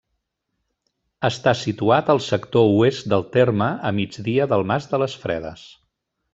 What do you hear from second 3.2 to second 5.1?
terme, a migdia del Mas de